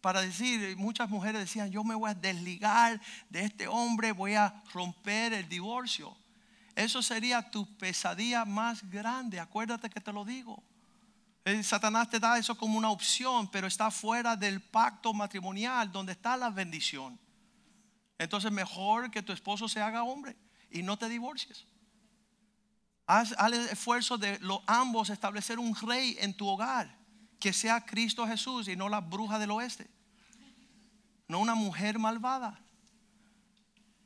[0.00, 4.62] para decir, muchas mujeres decían, yo me voy a desligar de este hombre, voy a
[4.72, 6.16] romper el divorcio.
[6.76, 10.62] Eso sería tu pesadilla más grande, acuérdate que te lo digo.
[11.64, 16.36] Satanás te da eso como una opción, pero está fuera del pacto matrimonial donde está
[16.36, 17.18] la bendición.
[18.16, 20.36] Entonces mejor que tu esposo se haga hombre
[20.70, 21.66] y no te divorcies.
[23.12, 26.94] Haz, el esfuerzo de los ambos establecer un rey en tu hogar,
[27.38, 29.88] que sea Cristo Jesús y no la bruja del oeste,
[31.26, 32.60] no una mujer malvada.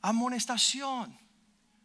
[0.01, 1.19] Amonestación,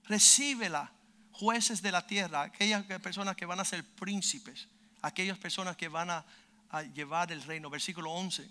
[0.04, 0.92] recíbela,
[1.32, 4.68] jueces de la tierra, aquellas personas que van a ser príncipes
[5.02, 6.26] aquellas personas que van a,
[6.94, 7.70] llevar el reino.
[7.70, 8.48] Versículo 11.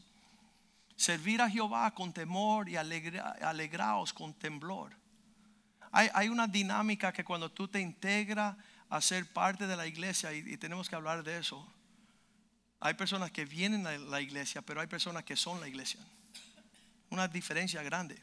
[0.96, 4.92] Servir a Jehová con temor y alegraos con temblor.
[5.90, 8.56] Hay, una dinámica que cuando tú te integras
[8.88, 11.66] a ser parte de la iglesia, y, y tenemos que hablar de eso,
[12.80, 16.00] hay personas que vienen a la iglesia, pero hay personas que son la iglesia.
[17.10, 18.22] Una diferencia grande.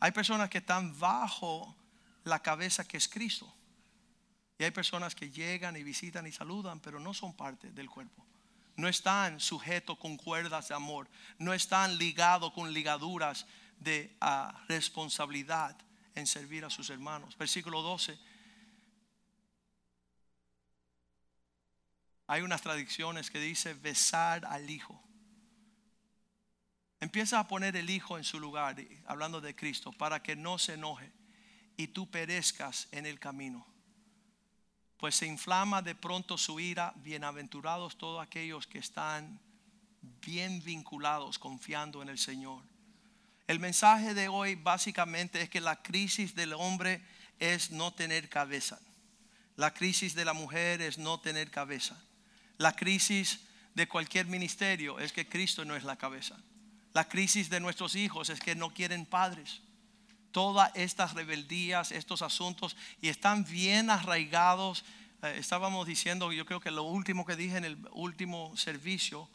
[0.00, 1.76] Hay personas que están bajo
[2.24, 3.52] la cabeza que es Cristo.
[4.58, 8.24] Y hay personas que llegan y visitan y saludan, pero no son parte del cuerpo.
[8.76, 11.08] No están sujetos con cuerdas de amor.
[11.38, 13.46] No están ligados con ligaduras
[13.78, 15.76] de ah, responsabilidad
[16.14, 17.36] en servir a sus hermanos.
[17.36, 18.18] Versículo 12.
[22.26, 25.02] Hay unas tradiciones que dice besar al hijo.
[27.00, 30.74] Empieza a poner el hijo en su lugar, hablando de Cristo, para que no se
[30.74, 31.12] enoje
[31.76, 33.66] y tú perezcas en el camino
[35.02, 36.92] pues se inflama de pronto su ira.
[36.94, 39.40] Bienaventurados todos aquellos que están
[40.00, 42.62] bien vinculados, confiando en el Señor.
[43.52, 47.02] El mensaje de hoy básicamente es que la crisis del hombre
[47.38, 48.80] es no tener cabeza.
[49.56, 52.02] La crisis de la mujer es no tener cabeza.
[52.56, 53.40] La crisis
[53.74, 56.38] de cualquier ministerio es que Cristo no es la cabeza.
[56.94, 59.60] La crisis de nuestros hijos es que no quieren padres
[60.30, 64.82] todas estas rebeldías, estos asuntos, y están bien arraigados.
[65.20, 69.28] Eh, estábamos diciendo, yo creo que lo último que dije en el último servicio,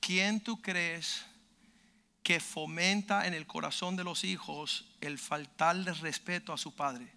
[0.00, 1.26] ¿quién tú crees
[2.22, 7.12] que fomenta en el corazón de los hijos el faltarle respeto a su padre?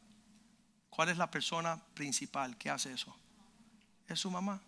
[0.89, 3.15] ¿Cuál es la persona principal que hace eso?
[4.07, 4.61] Es su mamá.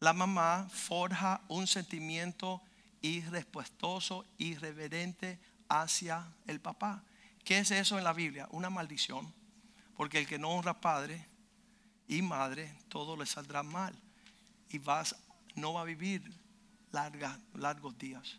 [0.00, 2.60] La mamá forja un sentimiento
[3.00, 5.38] irrespetuoso, irreverente
[5.68, 7.02] hacia el papá.
[7.44, 8.48] ¿Qué es eso en la Biblia?
[8.50, 9.32] Una maldición.
[9.94, 11.26] Porque el que no honra padre
[12.08, 13.94] y madre, todo le saldrá mal.
[14.68, 15.16] Y vas,
[15.54, 16.22] no va a vivir
[16.92, 18.38] largos días.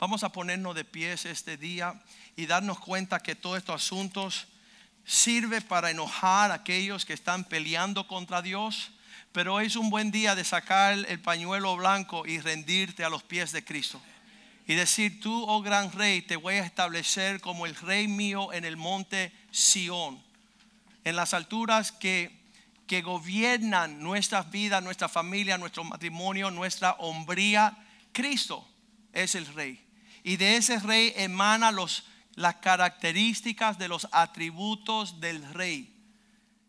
[0.00, 1.92] Vamos a ponernos de pies este día
[2.34, 4.46] y darnos cuenta que todos estos asuntos
[5.04, 8.92] sirve para enojar a aquellos que están peleando contra Dios.
[9.32, 13.52] Pero es un buen día de sacar el pañuelo blanco y rendirte a los pies
[13.52, 14.00] de Cristo
[14.66, 18.64] y decir, tú, oh gran rey, te voy a establecer como el rey mío en
[18.64, 20.22] el monte Sión,
[21.04, 22.40] en las alturas que,
[22.86, 27.76] que gobiernan nuestras vidas, nuestra familia, nuestro matrimonio, nuestra hombría.
[28.12, 28.66] Cristo
[29.12, 29.89] es el rey.
[30.22, 32.04] Y de ese rey emana los,
[32.34, 35.94] las características de los atributos del rey.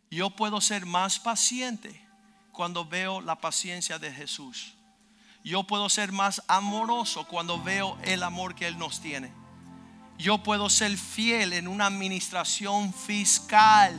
[0.10, 2.06] Yo puedo ser más paciente
[2.52, 4.74] cuando veo la paciencia de Jesús
[5.43, 9.32] yo puedo ser más amoroso cuando veo el amor que Él nos tiene.
[10.18, 13.97] Yo puedo ser fiel en una administración fiscal.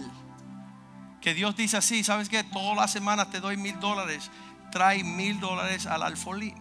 [1.20, 4.30] Que Dios dice así, ¿sabes que Todas las semanas te doy mil dólares.
[4.70, 6.54] Trae mil dólares al alfolí.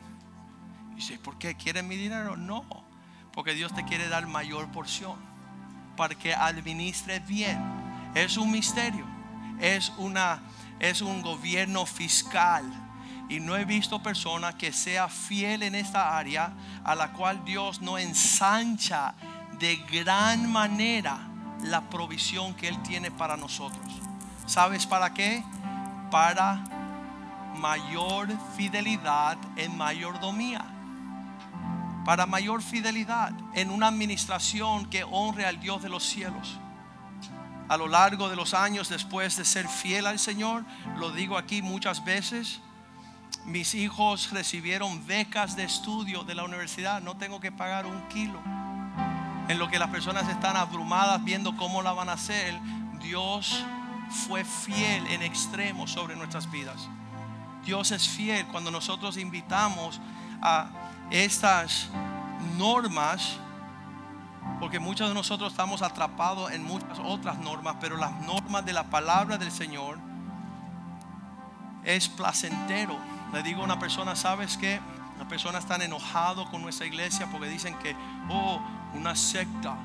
[1.01, 1.55] Dice, ¿por qué?
[1.55, 2.37] ¿Quieren mi dinero?
[2.37, 2.63] No,
[3.33, 5.17] porque Dios te quiere dar mayor porción.
[5.97, 7.59] Para que administre bien.
[8.13, 9.03] Es un misterio.
[9.59, 10.43] Es, una,
[10.79, 12.63] es un gobierno fiscal
[13.29, 17.81] y no he visto persona que sea fiel en esta área a la cual Dios
[17.81, 19.15] no ensancha
[19.57, 21.17] de gran manera
[21.63, 23.91] la provisión que Él tiene para nosotros.
[24.45, 25.43] ¿Sabes para qué?
[26.11, 26.63] Para
[27.55, 30.70] mayor fidelidad en mayordomía.
[32.05, 36.59] Para mayor fidelidad en una administración que honre al Dios de los cielos.
[37.69, 40.65] A lo largo de los años después de ser fiel al Señor,
[40.97, 42.59] lo digo aquí muchas veces,
[43.45, 48.39] mis hijos recibieron becas de estudio de la universidad, no tengo que pagar un kilo.
[49.47, 52.59] En lo que las personas están abrumadas viendo cómo la van a hacer,
[53.01, 53.63] Dios
[54.27, 56.87] fue fiel en extremo sobre nuestras vidas.
[57.65, 59.99] Dios es fiel cuando nosotros invitamos
[60.41, 60.69] a
[61.11, 61.89] estas
[62.57, 63.37] normas,
[64.59, 68.89] porque muchos de nosotros estamos atrapados en muchas otras normas, pero las normas de la
[68.89, 69.99] palabra del Señor
[71.83, 72.97] es placentero.
[73.33, 74.79] Le digo a una persona, ¿sabes qué?
[75.17, 77.95] Las personas están enojados con nuestra iglesia porque dicen que,
[78.29, 78.59] oh,
[78.93, 79.75] una secta.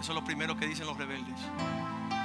[0.00, 1.38] Eso es lo primero que dicen los rebeldes.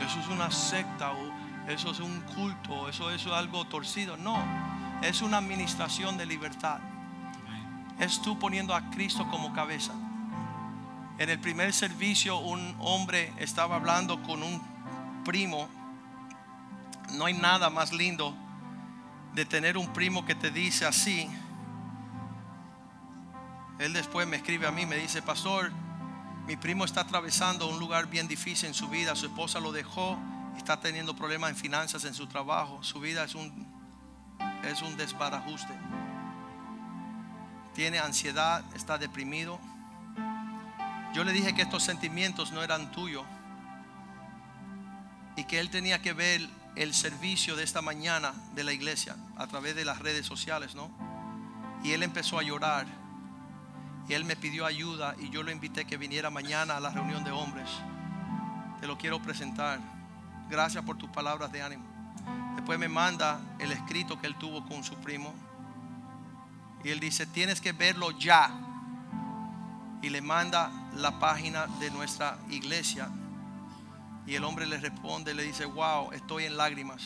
[0.05, 4.17] Eso es una secta o eso es un culto, eso, eso es algo torcido.
[4.17, 4.37] No,
[5.01, 6.79] es una administración de libertad.
[7.99, 9.93] Es tú poniendo a Cristo como cabeza.
[11.17, 14.61] En el primer servicio un hombre estaba hablando con un
[15.23, 15.69] primo.
[17.13, 18.35] No hay nada más lindo
[19.33, 21.29] de tener un primo que te dice así.
[23.79, 25.71] Él después me escribe a mí, me dice, pastor,
[26.47, 30.17] mi primo está atravesando un lugar bien difícil en su vida, su esposa lo dejó,
[30.57, 33.67] está teniendo problemas en finanzas en su trabajo, su vida es un,
[34.63, 35.73] es un desbarajuste.
[37.73, 39.59] Tiene ansiedad, está deprimido.
[41.13, 43.23] Yo le dije que estos sentimientos no eran tuyos
[45.35, 46.41] y que él tenía que ver
[46.75, 50.89] el servicio de esta mañana de la iglesia a través de las redes sociales, ¿no?
[51.83, 52.85] Y él empezó a llorar.
[54.07, 57.23] Y él me pidió ayuda y yo lo invité que viniera mañana a la reunión
[57.23, 57.69] de hombres.
[58.81, 59.79] Te lo quiero presentar.
[60.49, 61.85] Gracias por tus palabras de ánimo.
[62.55, 65.33] Después me manda el escrito que él tuvo con su primo.
[66.83, 68.51] Y él dice, tienes que verlo ya.
[70.01, 73.09] Y le manda la página de nuestra iglesia
[74.25, 77.01] y el hombre le responde, le dice, wow, estoy en lágrimas.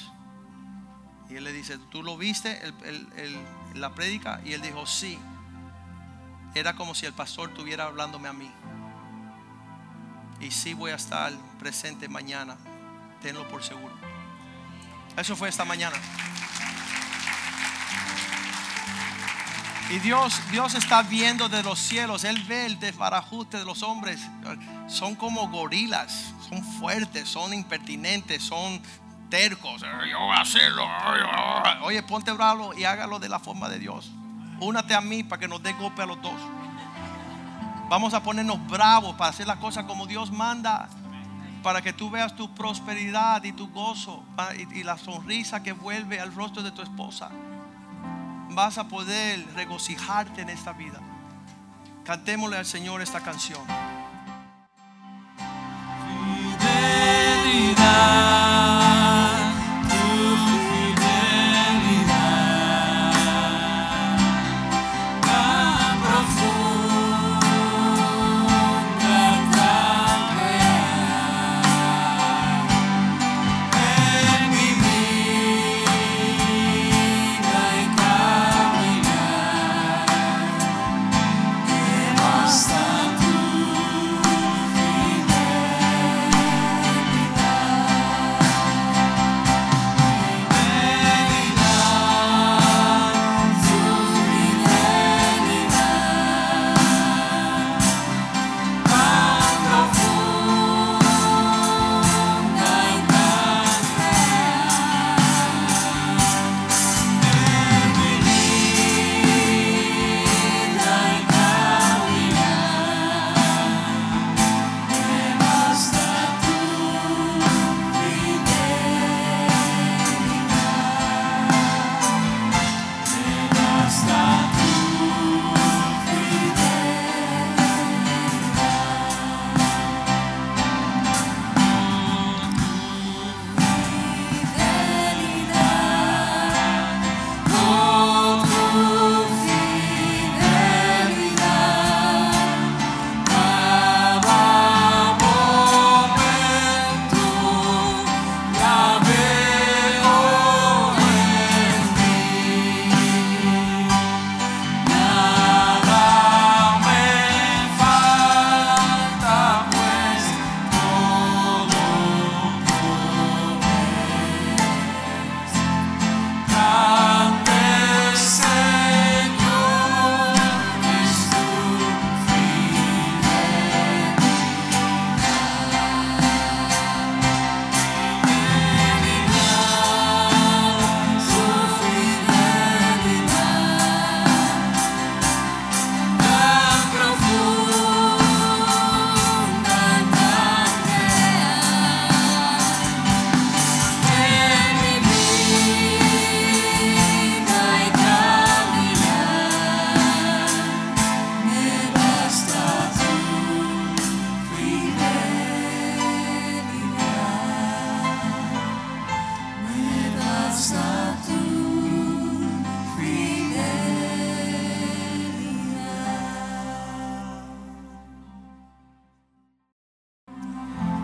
[1.30, 2.62] Y él le dice, ¿tú lo viste
[3.74, 4.40] la prédica?
[4.46, 5.18] Y él dijo, sí.
[6.54, 8.52] Era como si el pastor estuviera hablándome a mí.
[10.40, 12.56] Y sí voy a estar presente mañana.
[13.22, 13.94] Tenlo por seguro.
[15.18, 15.98] Eso fue esta mañana.
[19.90, 22.24] Y Dios, Dios está viendo de los cielos.
[22.24, 24.20] Él ve el desbarajuste de los hombres.
[24.88, 28.82] Son como gorilas son fuertes, son impertinentes, son
[29.30, 29.82] tercos.
[29.82, 30.84] Yo voy a hacerlo.
[31.82, 34.12] Oye, ponte bravo y hágalo de la forma de Dios.
[34.60, 36.40] Únate a mí para que nos dé golpe a los dos.
[37.90, 40.90] Vamos a ponernos bravos para hacer las cosas como Dios manda.
[41.64, 44.24] Para que tú veas tu prosperidad y tu gozo
[44.74, 47.30] y la sonrisa que vuelve al rostro de tu esposa.
[48.58, 51.00] Vas a poder regocijarte en esta vida.
[52.04, 53.62] Cantémosle al Señor esta canción.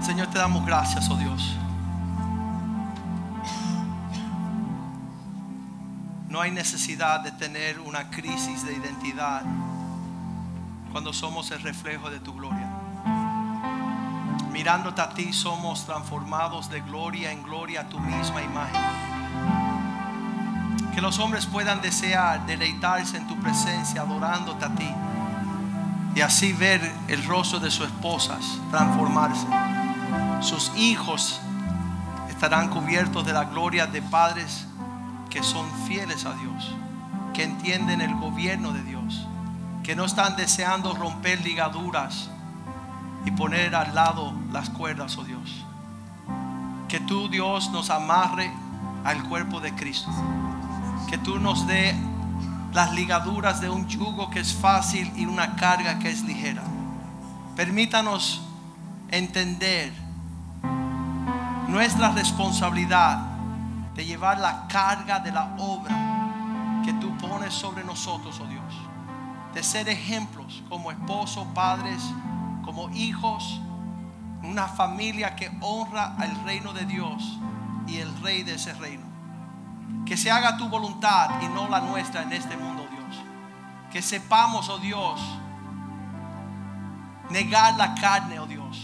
[0.03, 1.55] Señor, te damos gracias, oh Dios.
[6.27, 9.43] No hay necesidad de tener una crisis de identidad
[10.91, 12.69] cuando somos el reflejo de tu gloria.
[14.51, 18.81] Mirándote a ti somos transformados de gloria en gloria a tu misma imagen.
[20.93, 24.91] Que los hombres puedan desear deleitarse en tu presencia, adorándote a ti.
[26.15, 29.47] Y así ver el rostro de sus esposas transformarse.
[30.41, 31.39] Sus hijos
[32.29, 34.65] estarán cubiertos de la gloria de padres
[35.29, 36.75] que son fieles a Dios,
[37.33, 39.25] que entienden el gobierno de Dios,
[39.81, 42.29] que no están deseando romper ligaduras
[43.25, 45.65] y poner al lado las cuerdas, oh Dios.
[46.87, 48.51] Que tú, Dios, nos amarre
[49.03, 50.11] al cuerpo de Cristo.
[51.09, 51.95] Que tú nos dé
[52.73, 56.63] las ligaduras de un yugo que es fácil y una carga que es ligera.
[57.55, 58.41] Permítanos
[59.09, 60.02] entender
[61.73, 63.17] nuestra responsabilidad
[63.95, 65.95] de llevar la carga de la obra
[66.85, 68.75] que tú pones sobre nosotros, oh Dios.
[69.55, 71.99] De ser ejemplos como esposos, padres,
[72.63, 73.59] como hijos,
[74.43, 77.39] una familia que honra al reino de Dios
[77.87, 79.05] y el rey de ese reino.
[80.05, 83.23] Que se haga tu voluntad y no la nuestra en este mundo, Dios.
[83.91, 85.19] Que sepamos, oh Dios,
[87.31, 88.82] negar la carne, oh Dios.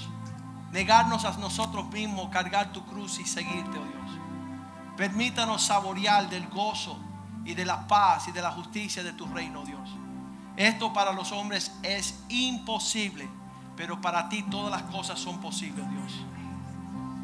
[0.71, 4.19] Negarnos a nosotros mismos, cargar tu cruz y seguirte, oh Dios.
[4.95, 6.99] Permítanos saborear del gozo
[7.45, 9.89] y de la paz y de la justicia de tu reino, Dios.
[10.55, 13.27] Esto para los hombres es imposible,
[13.75, 16.13] pero para ti todas las cosas son posibles, Dios.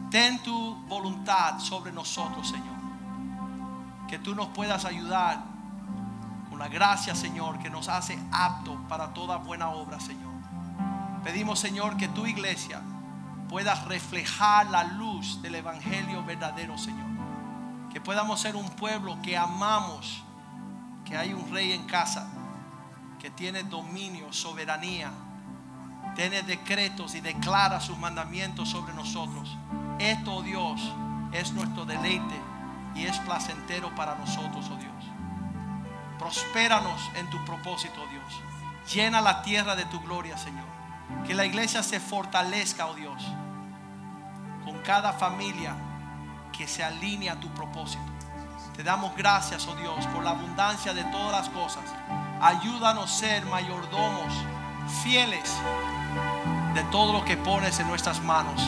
[0.10, 2.76] Ten tu voluntad sobre nosotros, Señor.
[4.08, 5.44] Que tú nos puedas ayudar
[6.50, 10.34] con la gracia, Señor, que nos hace apto para toda buena obra, Señor.
[11.24, 12.82] Pedimos, Señor, que tu iglesia
[13.56, 17.16] pueda reflejar la luz del Evangelio verdadero, Señor
[17.96, 20.22] que podamos ser un pueblo que amamos,
[21.06, 22.28] que hay un rey en casa,
[23.22, 25.14] que tiene dominio, soberanía,
[26.14, 29.50] tiene decretos y declara sus mandamientos sobre nosotros.
[29.98, 30.82] Esto, oh Dios,
[31.32, 32.36] es nuestro deleite
[32.96, 35.06] y es placentero para nosotros, oh Dios.
[36.20, 38.94] Prospéranos en tu propósito, oh Dios.
[38.94, 40.66] Llena la tierra de tu gloria, Señor.
[41.26, 43.24] Que la iglesia se fortalezca, oh Dios,
[44.66, 45.76] con cada familia
[46.52, 48.04] que se alinea a tu propósito.
[48.76, 51.84] Te damos gracias, oh Dios, por la abundancia de todas las cosas.
[52.42, 54.34] Ayúdanos a ser mayordomos
[55.04, 55.50] fieles
[56.74, 58.62] de todo lo que pones en nuestras manos.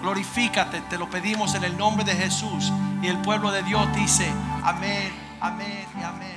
[0.00, 2.72] Glorifícate, te lo pedimos en el nombre de Jesús.
[3.02, 4.30] Y el pueblo de Dios dice,
[4.62, 6.33] amén, amén y amén.